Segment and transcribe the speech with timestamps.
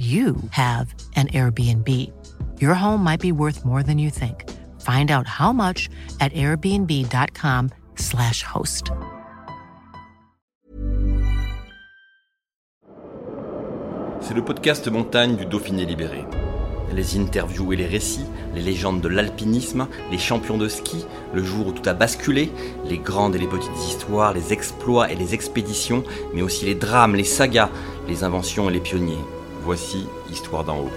[0.00, 2.10] you have an Airbnb.
[2.58, 4.48] Your home might be worth more than you think.
[4.80, 8.92] Find out how much at airbnb.com/slash host.
[14.22, 16.24] C'est le podcast montagne du Dauphiné libéré.
[16.94, 18.24] Les interviews et les récits,
[18.54, 22.50] les légendes de l'alpinisme, les champions de ski, le jour où tout a basculé,
[22.88, 27.16] les grandes et les petites histoires, les exploits et les expéditions, mais aussi les drames,
[27.16, 27.68] les sagas,
[28.08, 29.18] les inventions et les pionniers.
[29.62, 30.90] Voici Histoire d'en haut.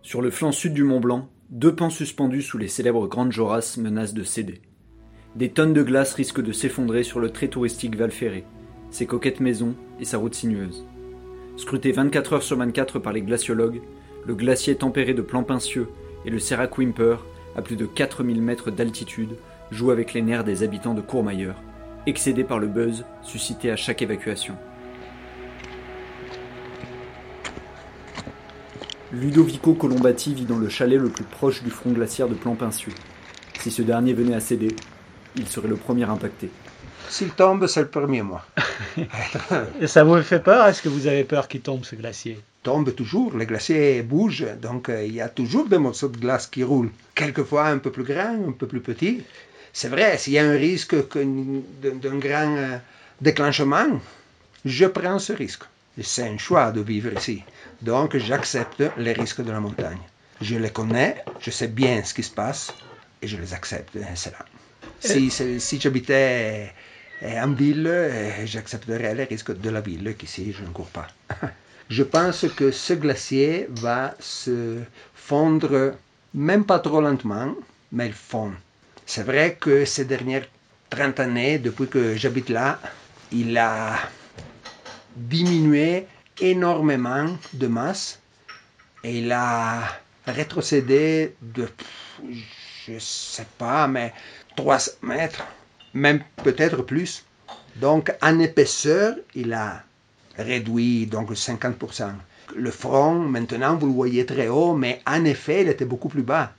[0.00, 3.76] Sur le flanc sud du Mont Blanc, deux pans suspendus sous les célèbres Grandes Jorasses
[3.76, 4.62] menacent de céder.
[5.34, 8.44] Des tonnes de glace risquent de s'effondrer sur le très touristique Val Ferré,
[8.90, 10.86] ses coquettes maisons et sa route sinueuse.
[11.58, 13.82] Scruté 24 heures sur 24 par les glaciologues,
[14.24, 15.88] le glacier tempéré de plans pincieux
[16.24, 17.16] et le Serrac Wimper,
[17.56, 19.36] à plus de 4000 mètres d'altitude,
[19.70, 21.56] joue avec les nerfs des habitants de Courmayeur,
[22.06, 24.54] excédés par le buzz suscité à chaque évacuation.
[29.12, 32.92] Ludovico Colombati vit dans le chalet le plus proche du front glaciaire de plan pincieux.
[33.60, 34.74] Si ce dernier venait à céder,
[35.36, 36.50] il serait le premier impacté.
[37.08, 38.44] S'il tombe, c'est le premier, moi.
[39.80, 40.66] Et ça vous fait peur?
[40.66, 42.38] Est-ce que vous avez peur qu'il tombe ce glacier?
[42.62, 46.48] Tombe toujours, le glacier bouge, donc euh, il y a toujours des morceaux de glace
[46.48, 46.90] qui roulent.
[47.14, 49.22] Quelquefois un peu plus grands, un peu plus petits.
[49.78, 52.78] C'est vrai, s'il y a un risque d'un grand euh,
[53.20, 54.00] déclenchement,
[54.64, 55.64] je prends ce risque.
[56.02, 57.42] C'est un choix de vivre ici.
[57.82, 60.00] Donc j'accepte les risques de la montagne.
[60.40, 62.72] Je les connais, je sais bien ce qui se passe
[63.20, 63.98] et je les accepte.
[64.14, 64.46] C'est là.
[64.98, 66.72] Si, si j'habitais
[67.22, 71.08] euh, en ville, euh, j'accepterais les risques de la ville, qu'ici je ne cours pas.
[71.90, 74.78] Je pense que ce glacier va se
[75.14, 75.92] fondre,
[76.32, 77.54] même pas trop lentement,
[77.92, 78.52] mais il fond.
[79.08, 80.46] C'est vrai que ces dernières
[80.90, 82.80] 30 années, depuis que j'habite là,
[83.30, 83.96] il a
[85.14, 86.06] diminué
[86.40, 88.18] énormément de masse
[89.04, 89.82] et il a
[90.26, 91.68] rétrocédé de,
[92.88, 94.12] je sais pas, mais
[94.56, 95.46] 3 mètres,
[95.94, 97.24] même peut-être plus.
[97.76, 99.84] Donc en épaisseur, il a
[100.36, 102.10] réduit donc 50%.
[102.56, 106.22] Le front, maintenant, vous le voyez très haut, mais en effet, il était beaucoup plus
[106.22, 106.52] bas.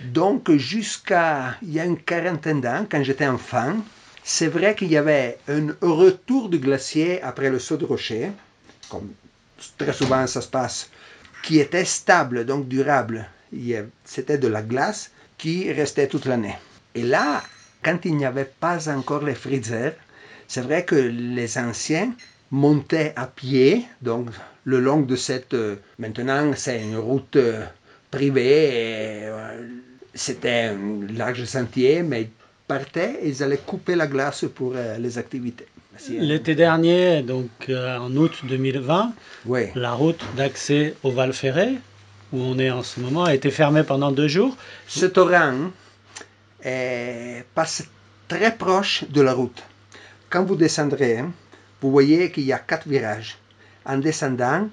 [0.00, 3.76] Donc jusqu'à il y a une quarantaine d'années, quand j'étais enfant,
[4.22, 8.32] c'est vrai qu'il y avait un retour du glacier après le saut de rocher,
[8.88, 9.10] comme
[9.78, 10.90] très souvent ça se passe,
[11.42, 13.26] qui était stable, donc durable.
[14.04, 16.56] C'était de la glace qui restait toute l'année.
[16.94, 17.42] Et là,
[17.82, 19.94] quand il n'y avait pas encore les freezers,
[20.48, 22.12] c'est vrai que les anciens
[22.50, 24.30] montaient à pied, donc
[24.64, 25.54] le long de cette...
[25.54, 27.64] Euh, maintenant, c'est une route euh,
[28.14, 28.70] privée,
[29.24, 29.68] euh,
[30.14, 32.30] c'était un large sentier, mais ils
[32.66, 35.66] partaient et ils allaient couper la glace pour les activités.
[36.08, 39.12] L'été dernier, donc en août 2020,
[39.74, 41.74] la route d'accès au Val Ferré,
[42.32, 44.56] où on est en ce moment, a été fermée pendant deux jours.
[44.88, 45.70] Ce torrent
[47.54, 47.84] passe
[48.28, 49.62] très proche de la route.
[50.30, 51.32] Quand vous descendrez, hein,
[51.80, 53.38] vous voyez qu'il y a quatre virages.
[53.84, 54.68] En descendant,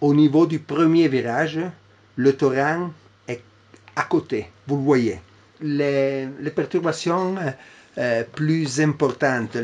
[0.00, 1.58] au niveau du premier virage,
[2.32, 2.90] torrent
[3.26, 3.42] est
[3.96, 5.20] à côté, vous le voyez.
[5.60, 7.36] Les, perturbations
[7.98, 9.56] euh, plus importantes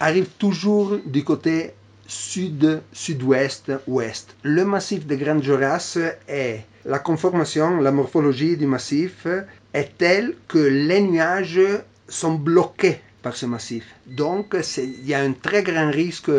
[0.00, 1.74] arrivent toujours du côté
[2.06, 4.34] sud, sud-ouest, ouest.
[4.42, 9.26] Le massif de Grande Jorasses est la conformation, la morphologie du massif
[9.74, 11.60] est telle que les nuages
[12.08, 13.84] sont bloqués par ce massif.
[14.06, 16.30] Donc, il y a un très grand risque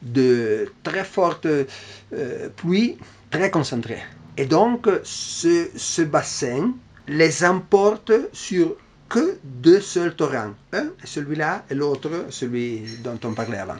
[0.00, 2.96] de très forte euh, pluie
[3.30, 4.02] très concentrée.
[4.36, 6.72] Et donc, ce, ce bassin
[7.08, 8.76] les emporte sur
[9.08, 10.54] que deux seuls torrents.
[10.72, 13.76] Un, celui-là, et l'autre, celui dont on parlait avant.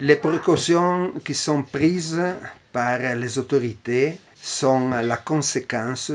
[0.00, 2.20] Les précautions qui sont prises
[2.72, 6.10] par les autorités sont la conséquence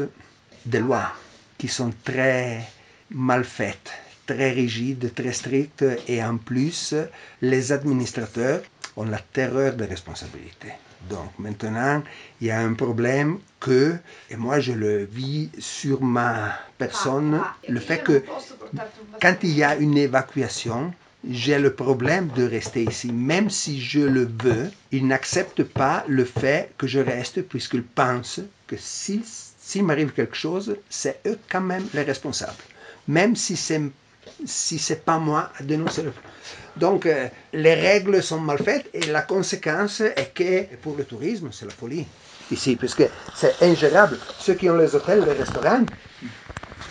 [0.65, 1.13] des lois
[1.57, 2.62] qui sont très
[3.09, 3.91] mal faites,
[4.25, 6.94] très rigides, très strictes, et en plus,
[7.41, 8.62] les administrateurs
[8.97, 10.73] ont la terreur des responsabilités.
[11.09, 12.03] Donc maintenant,
[12.39, 13.95] il y a un problème que,
[14.29, 18.23] et moi je le vis sur ma personne, le fait que
[19.21, 20.93] quand il y a une évacuation,
[21.29, 23.11] j'ai le problème de rester ici.
[23.11, 28.41] Même si je le veux, ils n'acceptent pas le fait que je reste puisqu'ils pensent
[28.67, 32.63] que s'il m'arrive quelque chose, c'est eux quand même les responsables.
[33.07, 33.81] Même si c'est
[34.45, 36.12] si c'est pas moi à dénoncer le
[36.78, 41.50] Donc, euh, les règles sont mal faites et la conséquence est que pour le tourisme,
[41.51, 42.06] c'est la folie
[42.51, 43.04] ici, puisque
[43.36, 44.18] c'est ingérable.
[44.39, 45.86] Ceux qui ont les hôtels, les restaurants,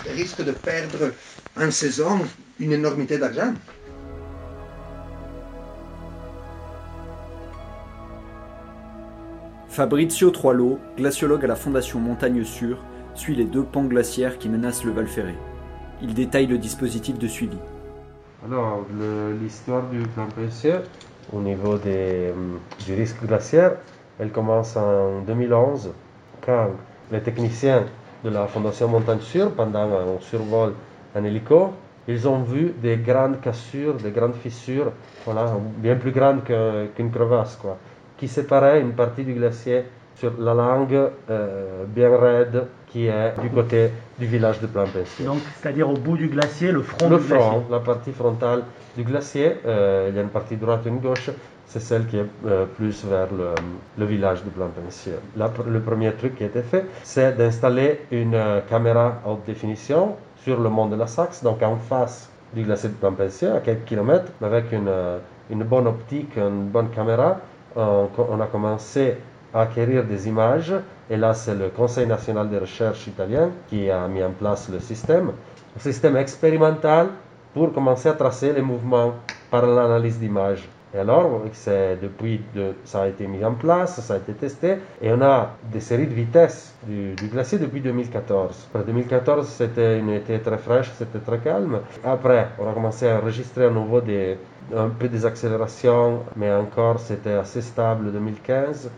[0.07, 1.13] risquent de perdre
[1.59, 2.21] en saison
[2.59, 3.55] une énormité d'argent.
[9.69, 12.83] Fabrizio Troilo, glaciologue à la Fondation Montagne Sûre,
[13.15, 15.35] suit les deux pans glaciaires qui menacent le Val Ferré.
[16.03, 17.59] Il détaille le dispositif de suivi.
[18.45, 18.87] Alors,
[19.41, 20.83] l'histoire du plan PSE
[21.33, 23.77] au niveau des, hum, du risque glaciaire,
[24.19, 25.91] elle commence en 2011
[26.45, 26.71] quand
[27.13, 27.85] les techniciens
[28.25, 30.75] de la Fondation Montagne Sûre, pendant un survol
[31.15, 31.73] en hélico,
[32.09, 34.93] ils ont vu des grandes cassures, des grandes fissures,
[35.25, 37.77] voilà, bien plus grandes qu'une crevasse, quoi,
[38.17, 39.85] qui séparaient une partie du glacier
[40.21, 45.25] sur la langue euh, bien raide qui est du côté du village de Plampessier.
[45.25, 48.65] Donc, c'est-à-dire au bout du glacier, le front le du front, la partie frontale
[48.97, 51.31] du glacier, euh, il y a une partie droite et une gauche,
[51.67, 55.15] c'est celle qui est euh, plus vers le, village de Plampessier.
[55.37, 58.39] le premier truc qui a été fait, c'est d'installer une
[58.69, 62.95] caméra haute définition sur le mont de la Saxe, donc en face du glacier de
[62.95, 64.91] Plampessier, à quelques kilomètres, avec une,
[65.49, 67.39] une bonne optique, une bonne caméra.
[67.77, 69.17] on a commencé
[69.55, 70.75] acquérir des images.
[71.09, 74.81] Et là, c'est le Conseil national de recherche italien qui a mis en place le
[74.81, 75.33] système,
[75.77, 77.09] un système expérimental
[77.55, 79.15] pour commencer à tracer les mouvements
[79.51, 80.69] par l'analyse d'images.
[80.93, 81.43] Et alors,
[82.03, 85.51] depuis, de, ça a été mis en place, ça a été testé, et on a
[85.73, 88.69] des séries de vitesse du, glacier depuis 2014.
[88.75, 91.79] Après 2014, c'était une été très fraîche, c'était très calme.
[92.05, 94.37] Après, on a commencé à enregistrer à nouveau des,
[94.77, 98.91] un peu des accélérations, mais encore c'était assez stable 2015.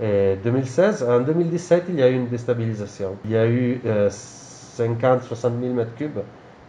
[0.00, 3.16] Et 2016, en 2017, il y a eu une déstabilisation.
[3.24, 6.20] Il y a eu 50-60 000 mètres cubes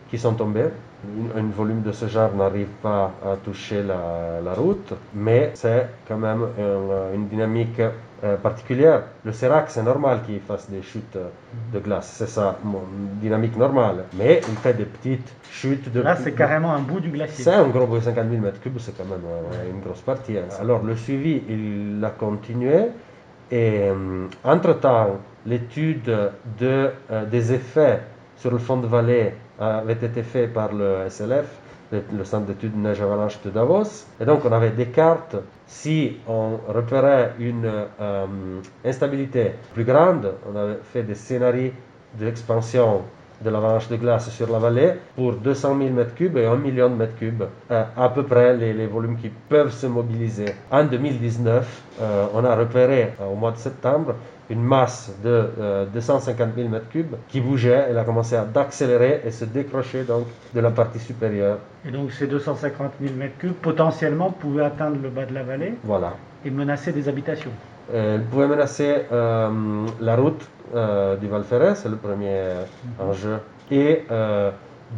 [0.10, 0.70] qui sont tombés.
[1.36, 6.48] Un, volume de ce genre n'arrive pas à toucher la, route, mais c'est quand même
[7.14, 7.82] une dynamique
[8.24, 9.04] euh, particulière.
[9.24, 11.20] Le Serac, c'est normal qu'il fasse des chutes
[11.72, 14.06] de glace, c'est ça, une dynamique normale.
[14.18, 16.02] Mais il fait des petites chutes de.
[16.02, 17.44] Là, c'est carrément un bout du glacier.
[17.44, 20.36] C'est un gros 50 000 mètres cubes, c'est quand même euh, une grosse partie.
[20.36, 20.46] Hein.
[20.60, 22.88] Alors, le suivi, il a continué.
[23.52, 26.04] Et euh, entre-temps, l'étude
[26.60, 28.02] de, euh, des effets
[28.36, 31.48] sur le fond de vallée avait été faite par le SLF,
[31.92, 34.06] le, Centre d'études neige avalanche de Davos.
[34.20, 35.36] Et donc, on avait des cartes.
[35.66, 38.26] Si on repérait une euh,
[38.86, 41.72] instabilité plus grande, on avait fait des scénarios
[42.16, 43.02] d'expansion
[43.44, 46.96] de l'avalanche de glace sur la vallée pour 200 000 m3 et 1 million de
[46.96, 50.56] mètres cubes, euh, à peu près les, les, volumes qui peuvent se mobiliser.
[50.72, 54.16] En 2019, euh, on a repéré euh, au mois de septembre
[54.50, 55.50] une masse de
[55.94, 60.26] 250 000 m3 qui bougeait, elle a commencé à accélérer et se décrocher donc
[60.56, 61.58] de la partie supérieure.
[61.86, 66.14] Et donc ces 250 000 m3 potentiellement pouvaient atteindre le bas de la vallée voilà.
[66.46, 67.52] et menacer des habitations.
[67.94, 70.46] Elle pouvait menacer la route
[70.76, 72.42] euh, du Val Ferret, c'est le premier
[73.00, 73.10] mhm.
[73.10, 73.38] enjeu,
[73.72, 74.52] et euh,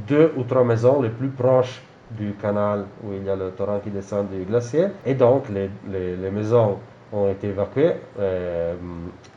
[0.07, 3.79] deux ou trois maisons les plus proches du canal où il y a le torrent
[3.79, 4.87] qui descend du glacier.
[5.05, 6.79] Et donc, les, les, maisons
[7.13, 8.73] ont été évacuées euh,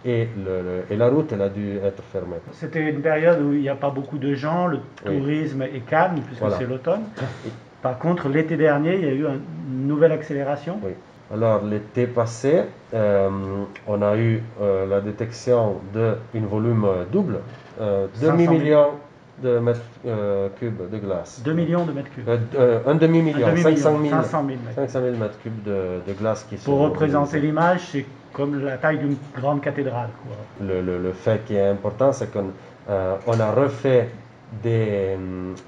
[0.06, 2.37] et, le, et, la route elle a dû être fermée.
[2.52, 6.21] C'était une période où il n'y a pas beaucoup de gens, le tourisme est calme
[6.26, 7.02] puisque c'est l'automne.
[7.82, 10.78] Par contre, l'été dernier, il y a eu une nouvelle accélération.
[10.82, 10.92] Oui.
[11.33, 13.31] Alors l'été passé, euh,
[13.87, 17.39] on a eu euh, la détection d'un volume double,
[17.81, 18.89] euh, demi-million
[19.43, 19.81] de mètres
[20.61, 21.41] cubes de glace.
[21.43, 22.29] 2 millions de mètres cubes
[22.87, 24.15] Un demi-million, 500 000,
[24.75, 29.17] 500 000 mètres cubes de, glace qui Pour représenter l'image, c'est comme la taille d'une
[29.35, 30.11] grande cathédrale.
[30.61, 32.51] Le, le, fait qui est important, c'est qu'on
[32.89, 34.11] on a refait
[34.62, 35.17] des,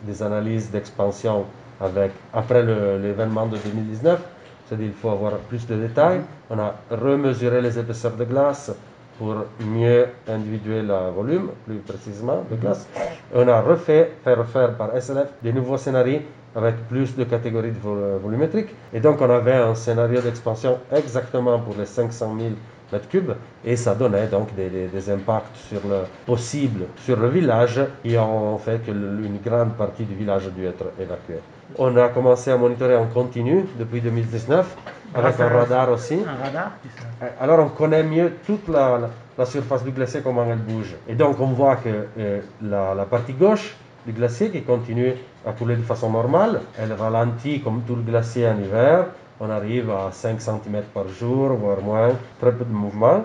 [0.03, 1.47] des analyses d'expansion
[1.81, 4.21] avec, après l'événement de 2019
[4.67, 6.21] c'est-à-dire qu'il faut avoir plus de détails.
[6.51, 8.73] On a remesuré les épaisseurs de glace
[9.19, 12.89] pour mieux individuer le volume, plus précisément, de glace.
[13.35, 16.21] on a refait, fait refaire par SLF des nouveaux scénarios
[16.57, 18.75] avec plus de catégories de volumétriques.
[18.93, 22.51] Et donc, on avait un scénario d'expansion exactement pour les 500 000
[22.93, 23.33] mètres cubes
[23.65, 28.59] et ça donnait donc des, des, impacts sur le possible sur le village et ont
[28.59, 31.41] fait qu'une grande partie du village a dû être évacuée.
[31.79, 34.77] On a commencé à monitorer en continu depuis 2019
[35.15, 36.15] avec un radar aussi.
[36.15, 36.73] Un radar
[37.23, 40.95] euh, Alors on connaît mieux toute la, la, surface du glacier, comment elle bouge.
[41.09, 45.15] Et donc on voit que euh, la, la, partie gauche du glacier qui continue
[45.47, 46.61] à couler de façon normale.
[46.79, 49.07] Elle ralentit comme tout le glacier en hiver.
[49.41, 53.25] On arrive à 5 cm par jour, voire moins, très peu de mouvement.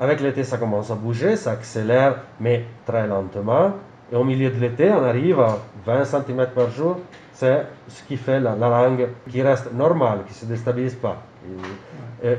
[0.00, 3.72] Avec l'été, ça commence à bouger, ça accélère, mais très lentement.
[4.12, 6.98] Et au milieu de l'été, on arrive à 20 cm par jour.
[7.32, 11.16] C'est ce qui fait la, langue qui reste normale, qui ne se déstabilise pas.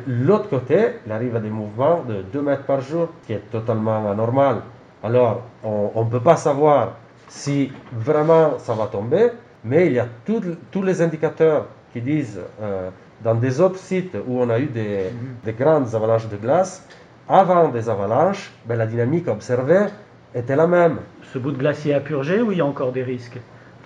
[0.05, 4.11] L'autre côté, il arrive à des mouvements de 2 mètres par jour, qui est totalement
[4.11, 4.61] anormal.
[5.03, 6.97] Alors, on ne peut pas savoir
[7.27, 9.31] si vraiment ça va tomber,
[9.63, 12.89] mais il y a tous les indicateurs qui disent, euh,
[13.23, 15.35] dans des autres sites où on a eu des, mhm.
[15.43, 16.85] des grandes avalanches de glace,
[17.27, 19.85] avant des avalanches, ben, la dynamique observée
[20.33, 20.99] était la même.
[21.33, 23.39] Ce bout de glacier a purgé ou il y a encore des risques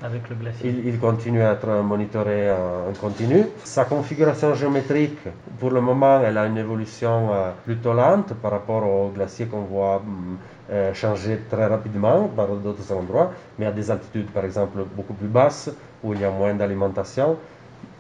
[0.04, 0.74] avec le glacier?
[0.86, 3.46] Il, continue à être monitoré en, continu.
[3.64, 5.20] Sa configuration géométrique,
[5.60, 9.62] pour le moment, elle a une évolution euh, plutôt lente par rapport au glacier qu'on
[9.62, 10.38] voit hum,
[10.72, 15.28] euh, changer très rapidement par d'autres endroits, mais à des altitudes, par exemple, beaucoup plus
[15.28, 15.70] basses,
[16.04, 17.38] où il y a moins d'alimentation.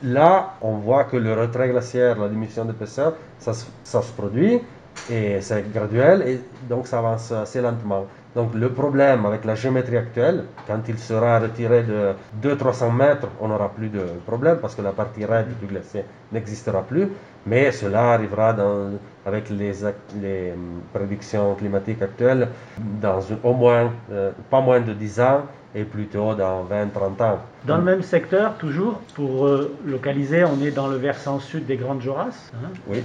[0.04, 4.62] Là, on voit que le retrait glaciaire, la diminution d'épaisseur, ça, ça se produit
[5.10, 8.06] et c'est graduel et donc ça avance assez lentement.
[8.36, 12.14] Donc le problème avec la géométrie actuelle, quand il sera retiré de
[12.46, 16.82] 200-300 mètres, on n'aura plus de problème parce que la partie raide du glacier n'existera
[16.82, 17.08] plus.
[17.46, 18.90] Mais cela arrivera dans,
[19.26, 19.72] avec les,
[20.22, 22.50] les, hum, prédictions climatiques actuelles
[23.02, 25.42] dans au moins, euh, pas moins de 10 ans
[25.74, 27.40] et plutôt dans 20-30 ans.
[27.66, 31.78] Dans le même secteur, toujours, pour euh, localiser, on est dans le versant sud des
[31.78, 32.52] Grandes Jorasses.
[32.56, 33.02] Hein, oui.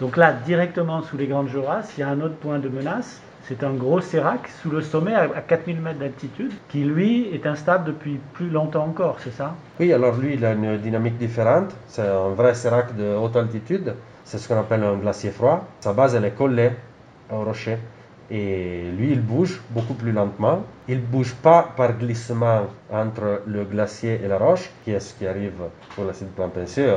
[0.00, 3.22] Donc là, directement sous les Grandes Jorasses, il y a un autre point de menace
[3.46, 7.84] c'est un gros sérac sous le sommet à 4000 mètres d'altitude qui, lui, est instable
[7.84, 9.54] depuis plus longtemps encore, c'est ça?
[9.78, 11.74] Oui, alors lui, il a une dynamique différente.
[11.86, 13.94] C'est un vrai sérac de haute altitude.
[14.24, 15.66] C'est ce qu'on appelle un glacier froid.
[15.80, 16.70] Sa base, elle est collée
[17.30, 17.76] au rocher.
[18.30, 20.62] Et lui, il bouge beaucoup plus lentement.
[20.88, 25.12] Il ne bouge pas par glissement entre le glacier et la roche, qui est ce
[25.12, 25.52] qui arrive
[25.94, 26.88] pour l'acide plampensé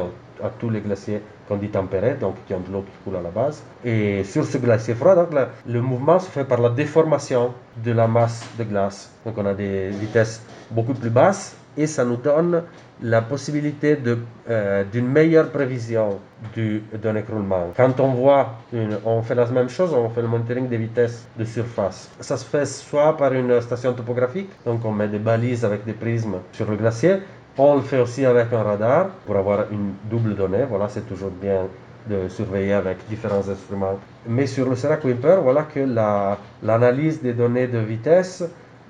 [0.41, 3.21] à tous les glaciers qu'on dit tempérés, donc qui ont de l'eau qui coule à
[3.21, 3.63] la base.
[3.83, 5.29] Et sur ce glacier froid, donc,
[5.67, 9.11] le mouvement se fait par la déformation de la masse de glace.
[9.25, 12.63] Donc on a des vitesses beaucoup plus basses et ça nous donne
[13.01, 13.97] la possibilité
[14.49, 16.17] euh, d'une meilleure prévision
[16.55, 17.71] d'un écroulement.
[17.75, 18.55] Quand on voit,
[19.05, 22.09] on fait la même chose, on fait le monitoring des vitesses de surface.
[22.19, 25.93] Ça se fait soit par une station topographique, donc on met des balises avec des
[25.93, 27.17] prismes sur le glacier,
[27.57, 30.65] on le fait aussi avec un radar pour avoir une double donnée.
[30.69, 31.67] Voilà, c'est toujours bien
[32.09, 33.99] de surveiller avec différents instruments.
[34.27, 35.79] Mais sur le Serac Wimper, voilà que
[36.63, 38.43] l'analyse des données de vitesse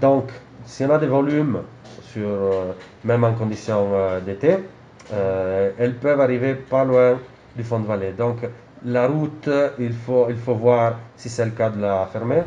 [0.00, 0.30] Donc,
[0.70, 1.62] si on a des volumes
[2.12, 2.72] sur, euh,
[3.04, 4.56] même en conditions euh, d'été,
[5.12, 7.18] euh, elles peuvent arriver pas loin
[7.56, 8.12] du fond de vallée.
[8.16, 8.36] Donc
[8.84, 9.50] la route,
[9.80, 12.42] il faut, il faut voir si c'est le cas de la fermer.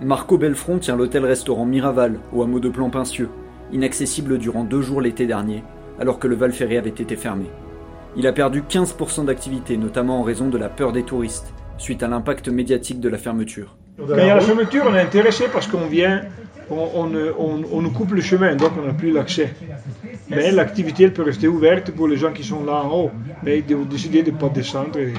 [0.00, 3.28] Marco Belfront tient l'hôtel-restaurant Miraval au hameau de Plan-Pincieux,
[3.72, 5.62] inaccessible durant deux jours l'été dernier,
[6.00, 7.50] alors que le Val Ferré avait été fermé.
[8.16, 12.08] Il a perdu 15% d'activité, notamment en raison de la peur des touristes, suite à
[12.08, 13.76] l'impact médiatique de la fermeture.
[14.08, 16.22] Quand il y a la fermeture, on est intéressé parce qu'on vient,
[16.70, 19.52] on, nous coupe le chemin, donc on n'a plus l'accès.
[20.28, 23.10] Mais l'activité, elle peut rester ouverte pour les gens qui sont là en haut.
[23.42, 24.98] Mais ils ont décidé de ne pas descendre.
[24.98, 25.12] Et...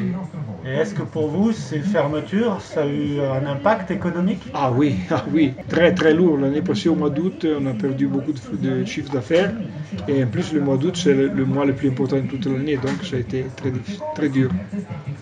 [0.66, 4.44] est-ce que pour vous, ces fermetures, ça a eu un impact économique?
[4.54, 6.38] Ah oui, ah oui, très très lourd.
[6.38, 9.52] L'année passée, au mois d'août, on a perdu beaucoup de, de chiffre d'affaires.
[10.08, 12.78] Et en plus, le mois d'août, c'est le, mois le plus important de toute l'année.
[12.78, 13.72] Donc ça a été très,
[14.16, 14.52] très dur.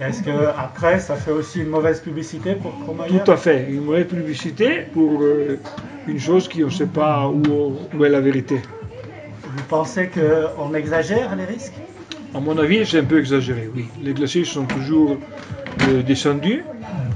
[0.01, 3.85] Est-ce que après, ça fait aussi une mauvaise publicité pour Courmayeur Tout à fait, une
[3.85, 5.57] mauvaise publicité pour euh,
[6.07, 8.61] une chose qui on ne sait pas où, où est la vérité.
[9.43, 11.73] Vous pensez qu'on exagère les risques?
[12.33, 13.85] À mon avis, c'est un peu exagéré, oui.
[14.03, 15.17] Les glaciers sont toujours
[15.87, 16.63] euh, descendus.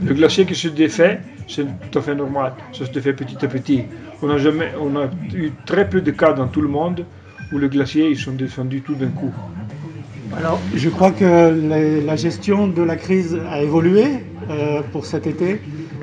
[0.03, 2.53] Le glacier qui se défait, c'est tout à fait normal.
[2.73, 3.83] Ça se défait petit à petit.
[4.23, 7.05] On a, jamais, on a eu très peu de cas dans tout le monde
[7.51, 9.31] où les glaciers ils sont descendus tout d'un coup.
[10.35, 14.05] Alors, je crois que la gestion de la crise a évolué
[14.49, 15.61] euh, pour cet été.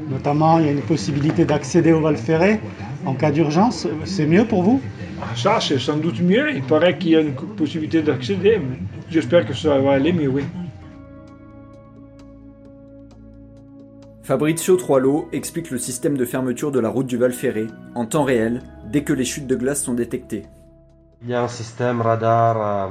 [0.09, 2.61] Notamment, il y a une possibilité d'accéder au Val Ferré.
[3.07, 4.81] En cas d'urgence, c'est mieux pour vous?
[5.23, 6.55] Ah, Ça, c'est sans doute mieux.
[6.55, 8.79] Il paraît qu'il y a une possibilité d'accéder, mais
[9.11, 10.43] j'espère que ça va aller mieux, oui.
[14.23, 18.23] Fabrizio Troilo explique le système de fermeture de la route du Val Ferré en temps
[18.23, 20.45] réel dès que les chutes de glace sont détectées.
[21.23, 22.89] Il y a un système radar euh,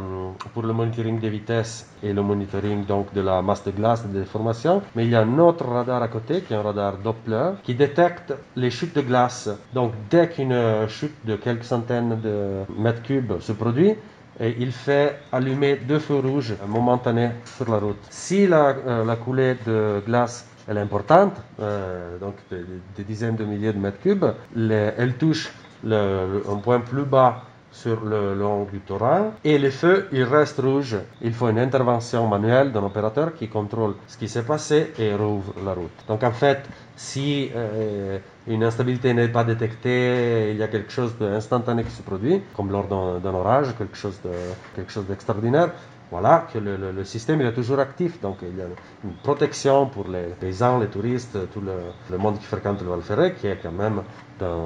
[0.54, 4.20] pour le monitoring des vitesses et le monitoring donc de la masse de glace de
[4.20, 7.54] déformation, mais il y a un autre radar à côté qui est un radar Doppler
[7.64, 9.50] qui détecte les chutes de glace.
[9.74, 13.96] Donc dès qu'une chute de quelques centaines de mètres cubes se produit,
[14.40, 17.98] et il fait allumer deux feux rouges momentanés sur la route.
[18.12, 22.64] Si la, euh, coulée de glace est importante, euh, donc des,
[22.96, 25.52] des dizaines de milliers de mètres cubes, elle touche
[25.84, 30.98] un point plus bas sur le long du torrent et les feux ils restent rouges.
[31.22, 35.54] Il faut une intervention manuelle d'un opérateur qui contrôle ce qui s'est passé et rouvre
[35.64, 36.00] la route.
[36.08, 36.62] Donc en fait,
[36.96, 42.02] si euh, une instabilité n'est pas détectée, il y a quelque chose d'instantané qui se
[42.02, 44.32] produit, comme lors d'un orage, quelque chose de
[44.76, 45.72] quelque chose d'extraordinaire.
[46.12, 48.66] Voilà, que le, système il est toujours actif, donc il y a
[49.04, 51.74] une protection pour les paysans, les touristes, tout le,
[52.10, 54.02] le monde qui fréquente le Val Ferret, qui est quand même
[54.40, 54.58] d'un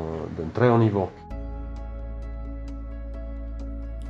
[0.54, 1.10] très haut niveau.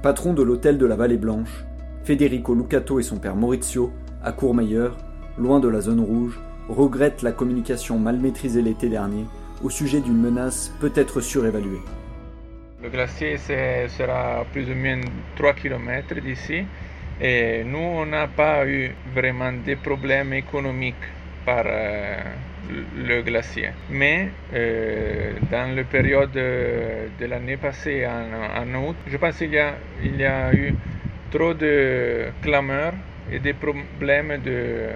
[0.04, 1.64] Patron de l'hôtel de la Vallée Blanche,
[2.04, 4.98] Federico Lucato et son père Maurizio, à Courmayeur,
[5.38, 9.24] loin de la zone rouge, regrettent la communication mal maîtrisée l'été dernier
[9.64, 11.80] au sujet d'une menace peut-être surévaluée.
[12.84, 15.00] Le glacier sera plus ou moins
[15.38, 16.66] 3 km d'ici
[17.22, 21.08] et nous on n'a pas eu vraiment des problèmes économiques
[21.46, 22.24] par euh,
[22.70, 23.72] le glacier.
[23.90, 29.52] Mais euh, dans la période de, de l'année passée en, en août, je pense qu'il
[29.54, 30.74] y, y a eu
[31.32, 32.94] trop de clameurs
[33.32, 34.90] et des problèmes de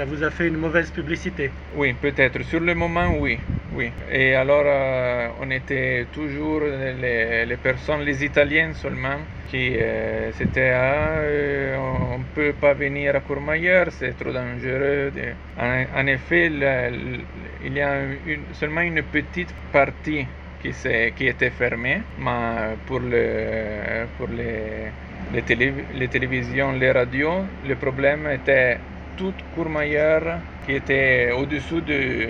[0.00, 1.50] Ça vous a fait une mauvaise publicité.
[1.76, 2.42] oui, peut-être.
[2.44, 3.38] Sur le moment, oui.
[3.74, 3.90] oui.
[4.10, 9.18] Et alors, euh, on était toujours les, personnes, les Italiens seulement,
[9.50, 15.12] qui euh, c'était ah, euh, on ne peut pas venir à Courmayeur, c'est trop dangereux.
[15.58, 16.50] En, effet,
[17.66, 17.98] il y a
[18.54, 20.26] seulement une petite partie
[20.62, 24.06] qui, était fermée, mais pour, les
[26.08, 28.78] télévisions, les radios, le problème était
[29.16, 32.26] toute Courmayeur qui était au-dessous du,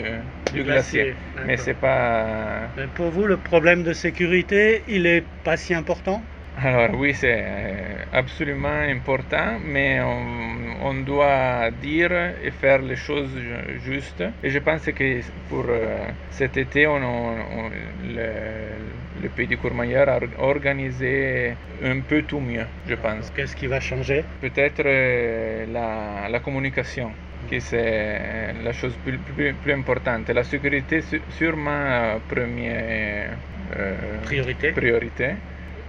[0.52, 1.14] du glacier.
[1.46, 2.68] Mais c'est pas.
[2.76, 6.22] Mais Pour vous, le problème de sécurité, il est pas si important?
[6.56, 12.12] Alors oui, c'est euh, absolument important, mais on, on doit dire
[12.42, 14.22] et faire les choses ju- justes.
[14.42, 17.70] Et je pense que pour euh, cet été, on, on- on-
[18.02, 23.30] le, le pays du Courmayeur a organisé un peu tout mieux, je pense.
[23.30, 27.12] Qu'est-ce qui va changer Peut-être euh, la, la communication,
[27.48, 30.28] qui c'est la chose plus, plus, plus importante.
[30.30, 33.38] La sécurité, sûrement, euh, première
[33.76, 34.72] euh, Priorité.
[34.72, 35.36] priorité,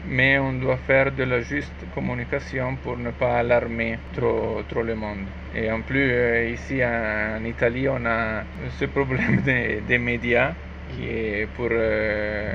[0.04, 4.96] mais on doit faire de la juste communication pour ne pas alarmer trop, trop le
[4.96, 5.28] monde.
[5.54, 10.56] Et en plus, euh, ici en, Italie, on a ce problème des, des médias
[10.88, 11.70] qui est pour...
[11.72, 12.54] euh,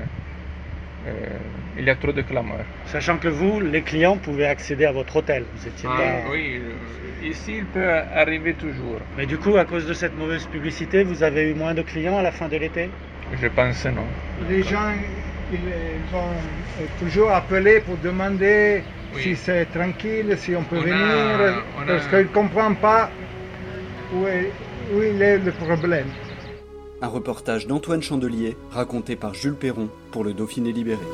[1.79, 2.64] il y a trop de clameurs.
[2.87, 5.45] Sachant que vous, les clients, pouvaient accéder à votre hôtel.
[5.55, 6.31] Vous étiez Ah, pas...
[6.33, 9.01] oui, euh, ici il peut arriver toujours.
[9.16, 12.19] Mais du coup, à cause de cette mauvaise publicité, vous avez eu moins de clients
[12.19, 12.90] à la fin de l'été?
[13.40, 14.07] Je pense non.
[14.49, 14.92] Les gens
[15.53, 15.59] ils,
[16.12, 16.31] vont
[16.81, 18.83] euh, toujours appeler pour demander
[19.14, 19.23] Oui.
[19.23, 23.11] si c'est tranquille, si on peut On a- venir, a- parce qu'ils ne comprennent pas
[24.12, 24.53] où, est-
[24.92, 26.09] où il est le problème.
[27.02, 31.04] Un reportage d'Antoine Chandelier raconté par Jules Perron pour le Dauphiné libéré.